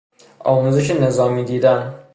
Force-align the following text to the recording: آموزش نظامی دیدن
آموزش 0.39 0.91
نظامی 0.91 1.43
دیدن 1.43 1.93